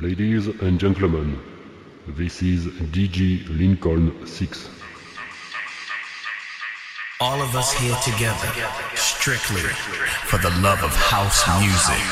[0.00, 1.38] Ladies and gentlemen,
[2.08, 4.68] this is DJ Lincoln 6.
[7.20, 8.52] All of us here together,
[8.96, 9.62] strictly
[10.26, 12.04] for the love of house music.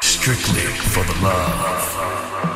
[0.00, 0.62] Strictly
[0.92, 2.51] for the love.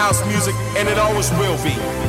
[0.00, 1.99] House music, and it always will be.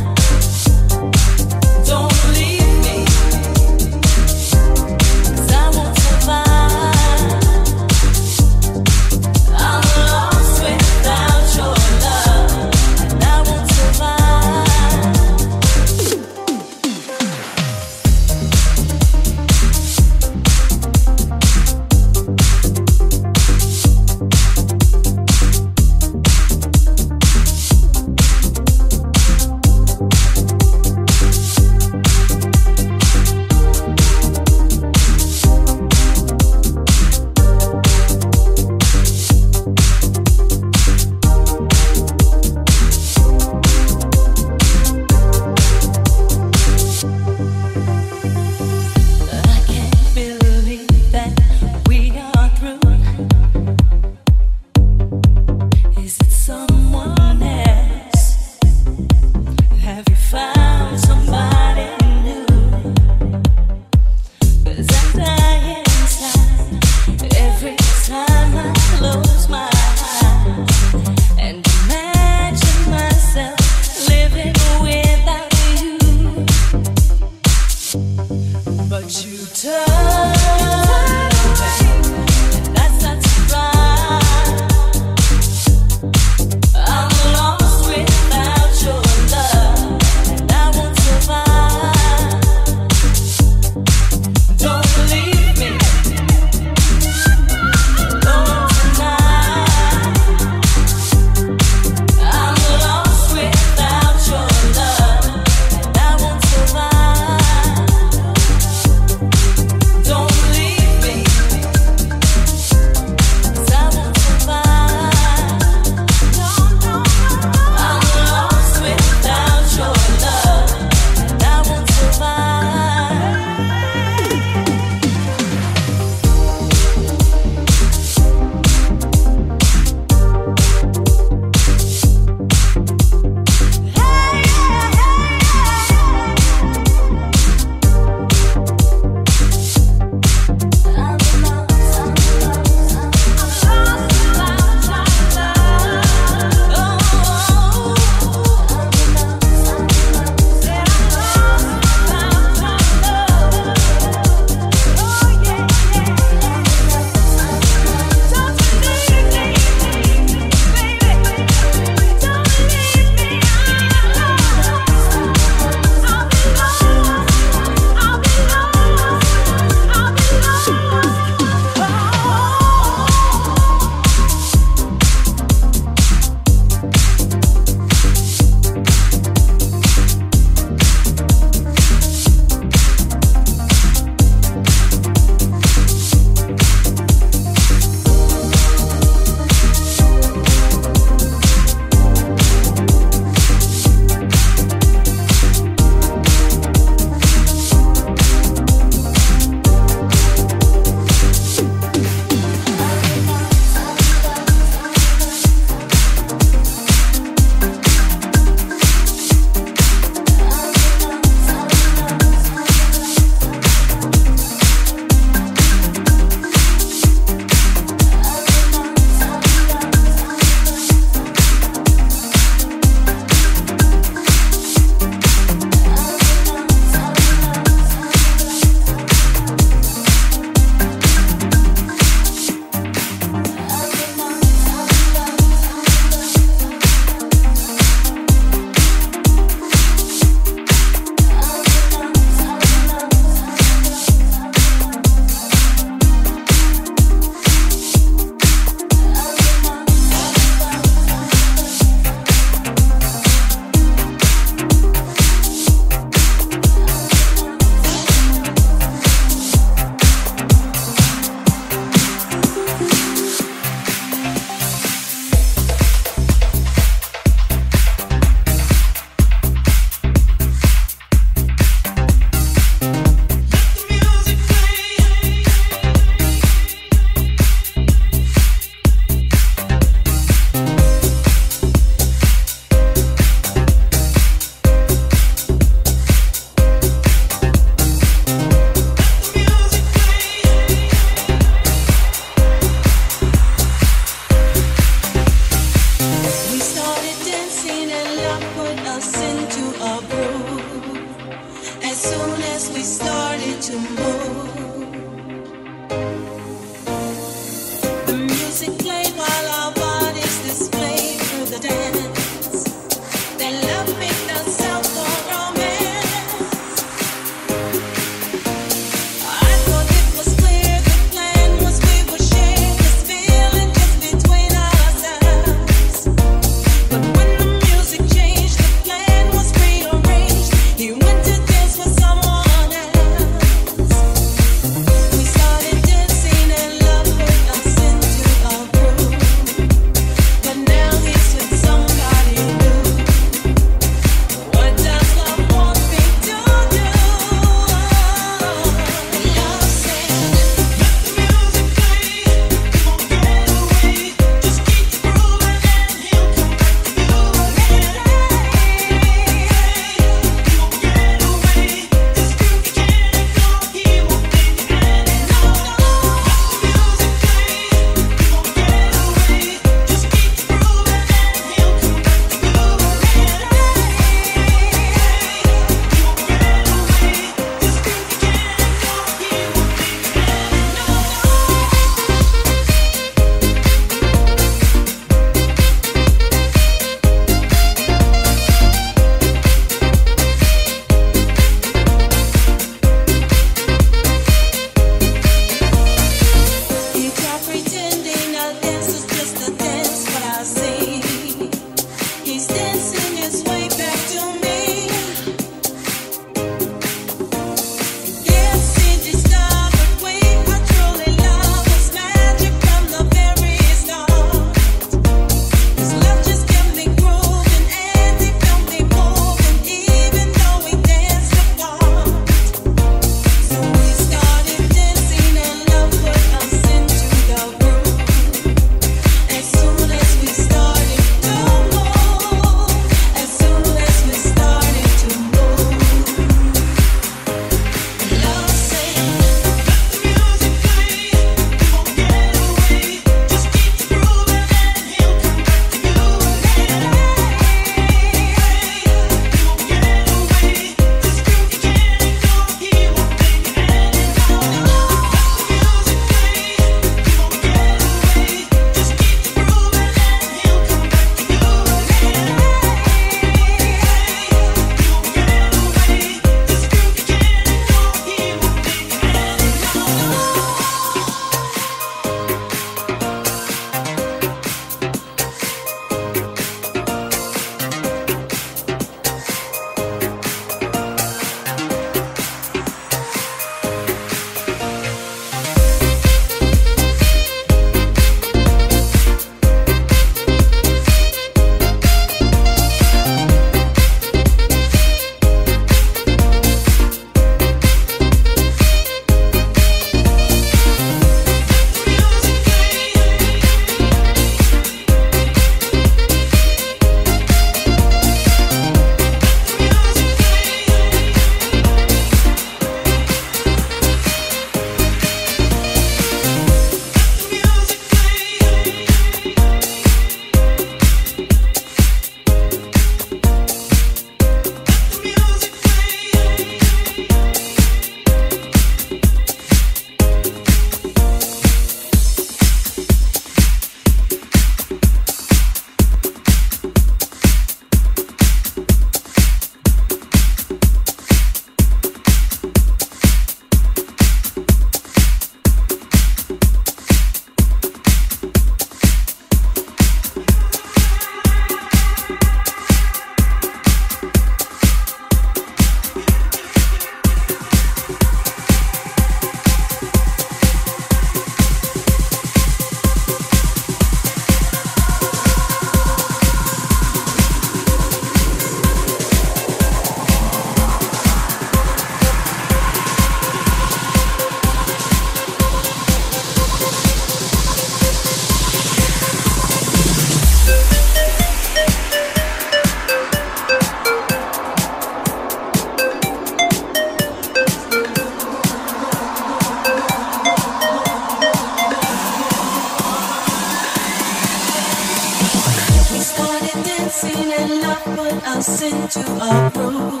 [598.70, 600.00] into a room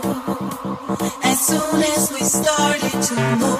[1.22, 3.53] As soon as we started to move.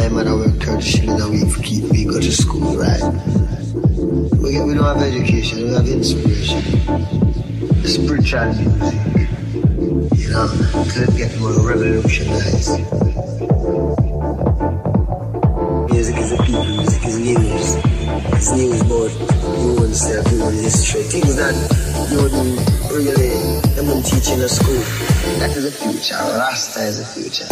[0.00, 3.02] name and I work out shilling keep me go to school, right?
[4.40, 6.62] We, we don't have education, we have inspiration.
[7.84, 9.00] Spiritual music,
[10.18, 10.48] you know,
[10.92, 12.78] could get more revolutionized.
[15.92, 17.74] Music is a people, music is news.
[18.34, 19.10] It's news about
[19.80, 21.54] yourself, human history, things that
[22.10, 24.82] you wouldn't really, them wouldn't teach in a school.
[25.40, 27.46] That is the future, Rasta is the future.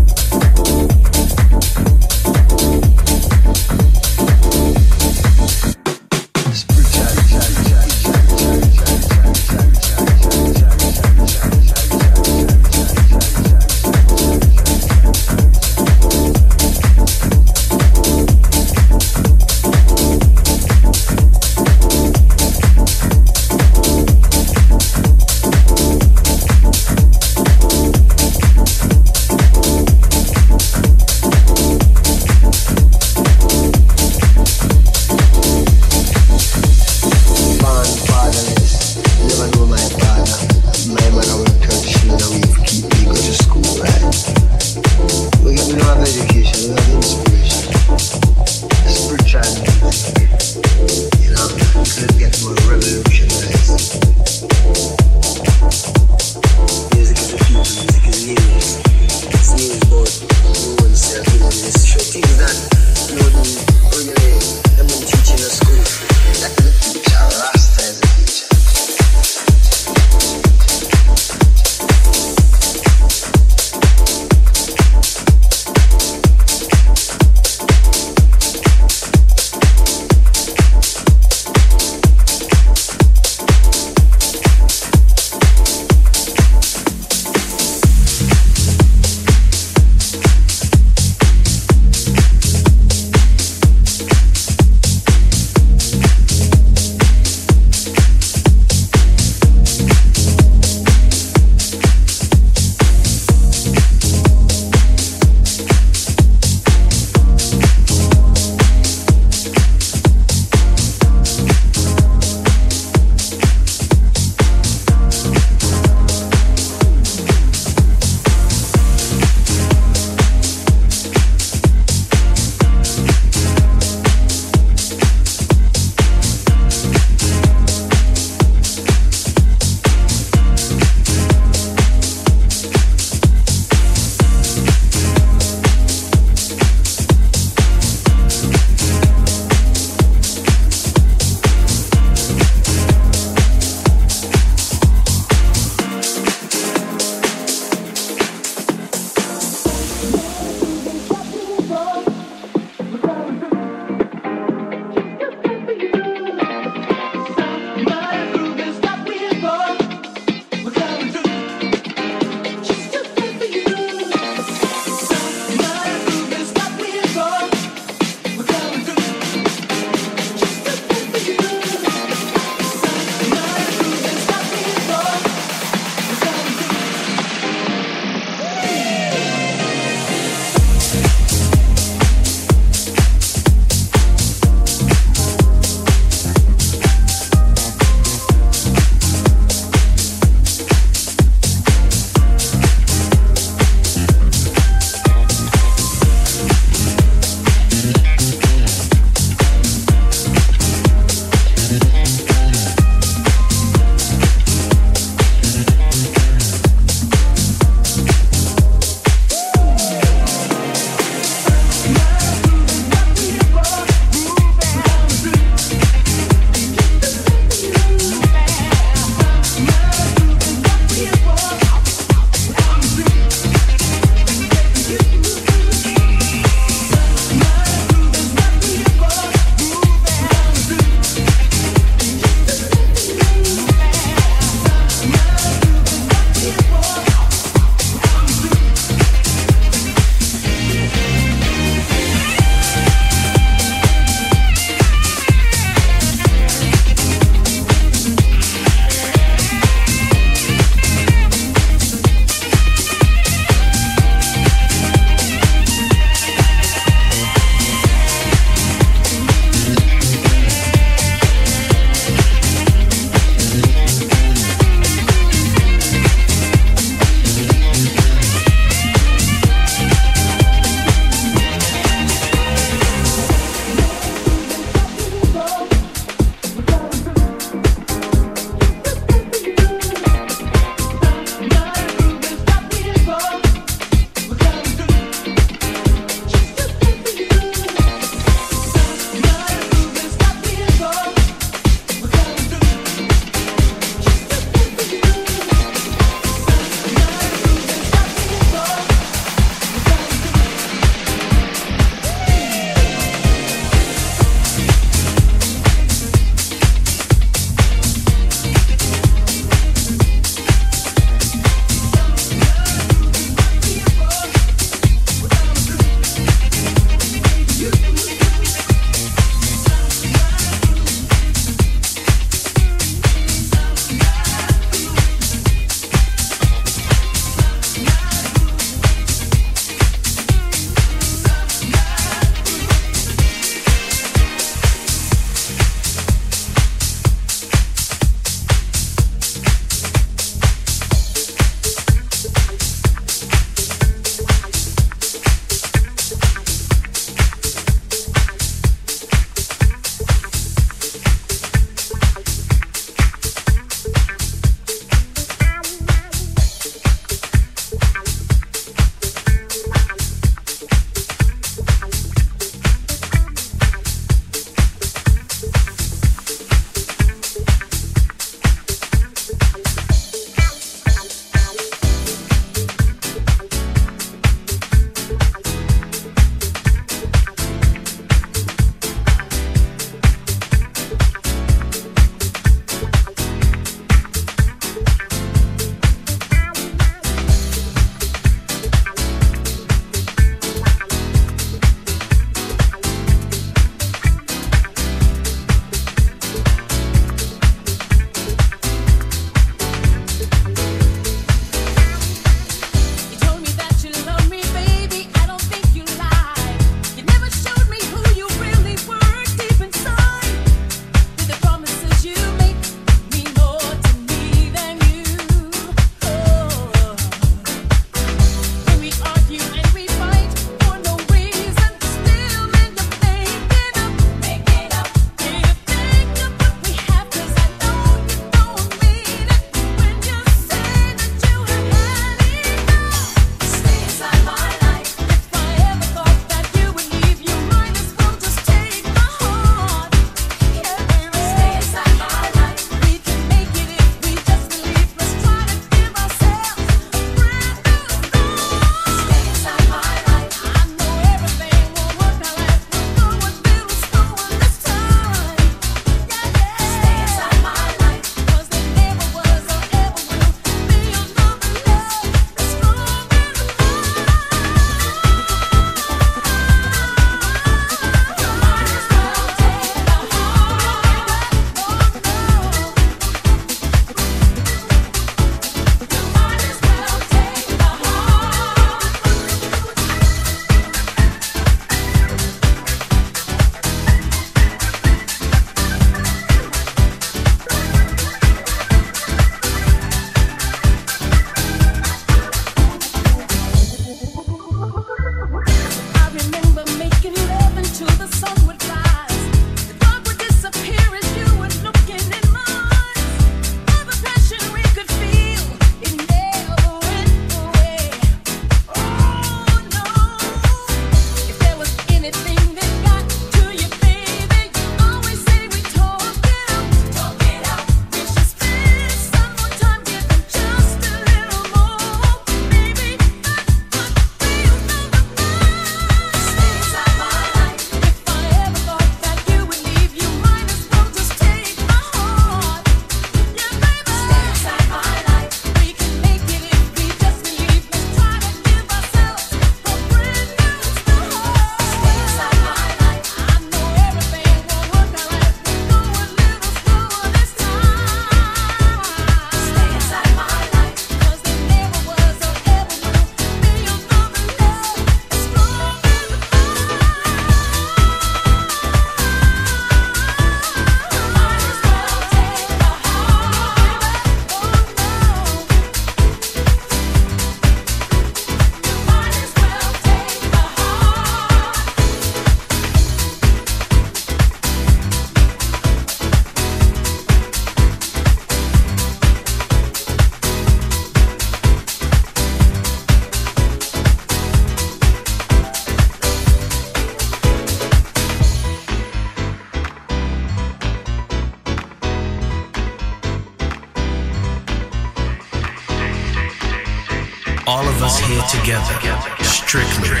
[598.18, 598.78] Here together
[599.22, 600.00] strictly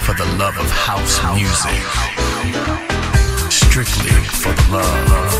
[0.00, 1.82] for the love of house music.
[3.50, 5.35] Strictly for the love.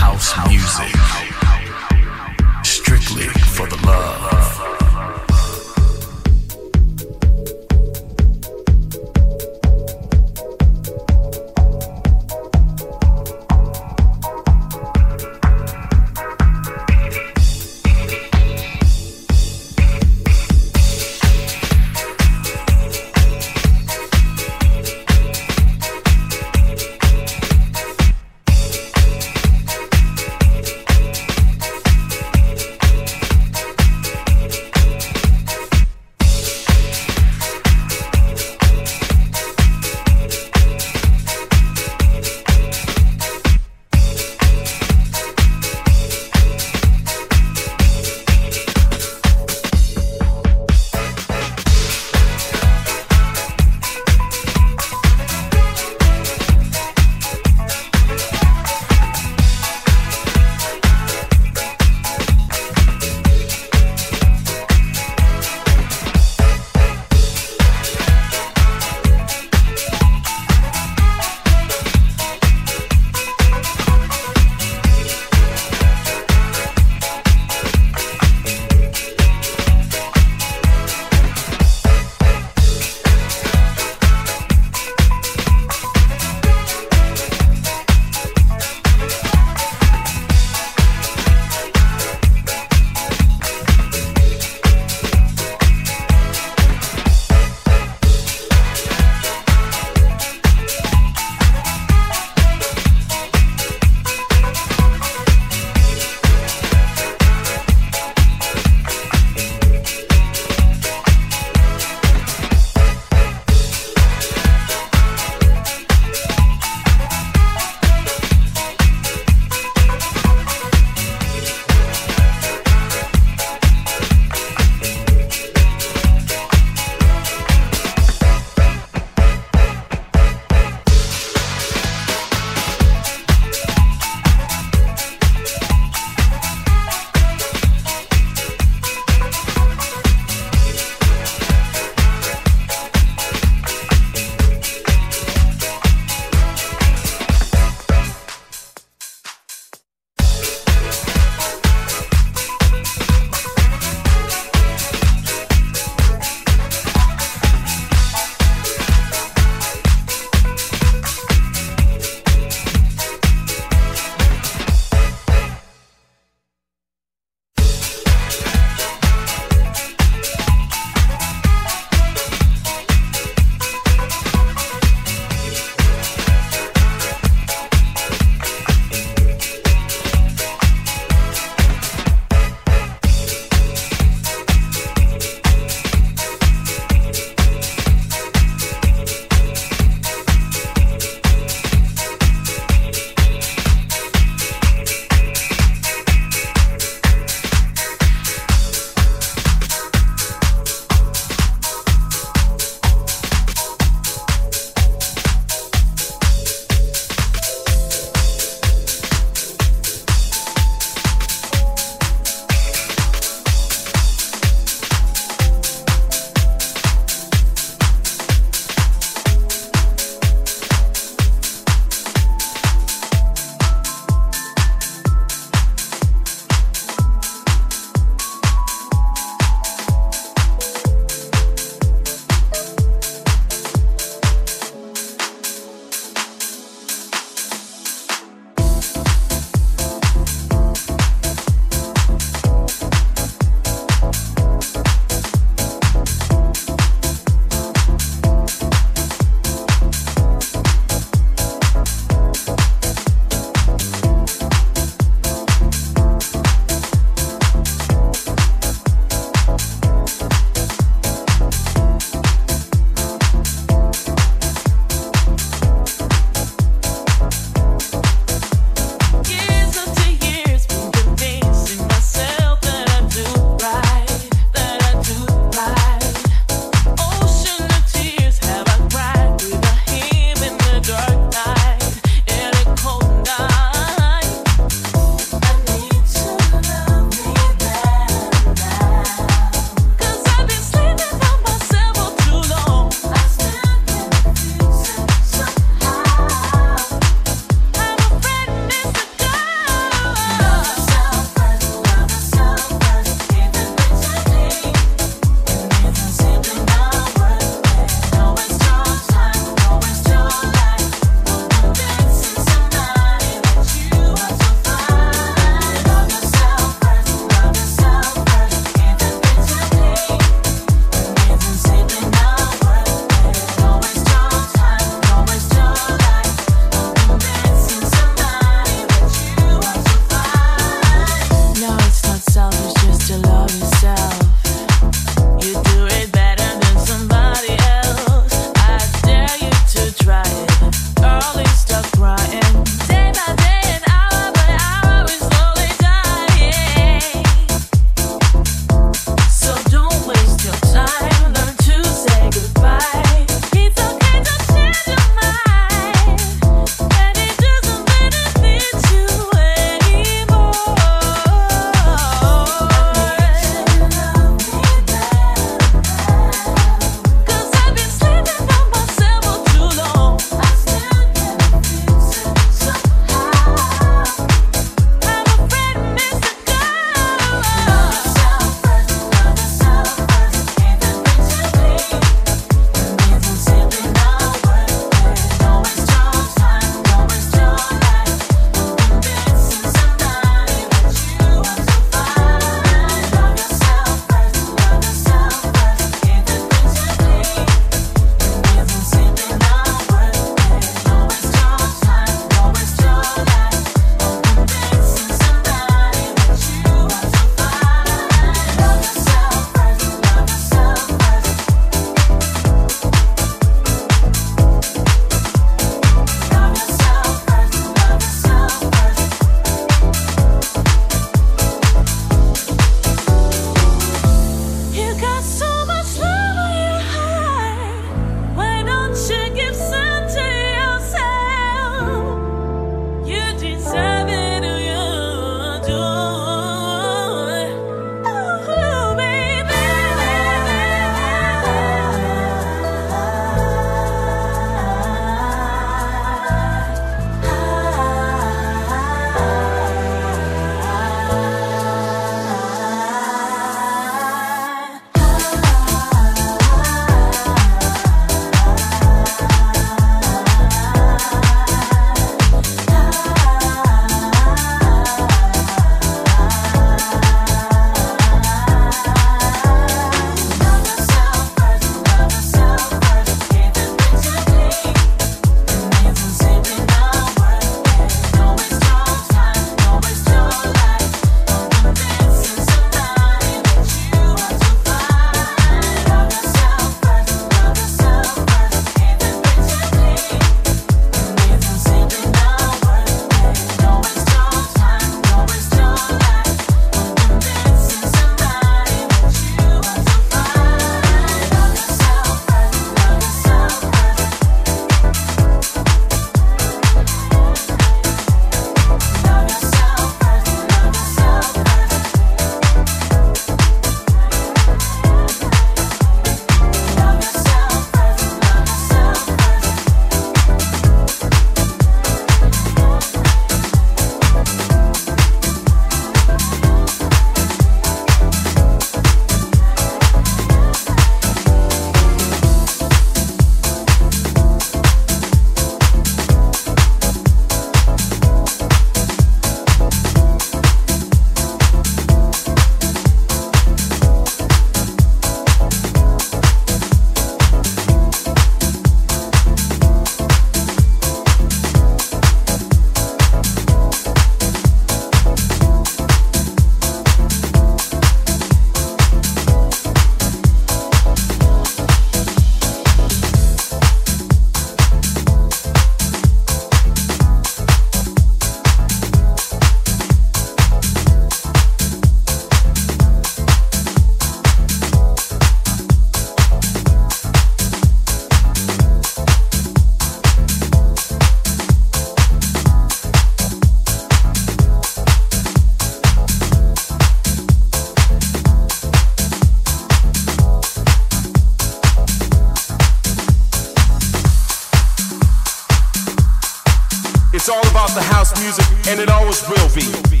[597.21, 600.00] It's all about the house music, and it always will be.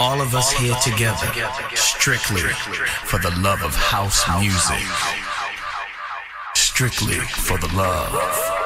[0.00, 1.26] All of us here together,
[1.74, 2.42] strictly
[3.02, 4.78] for the love of house music.
[6.54, 8.57] Strictly for the love.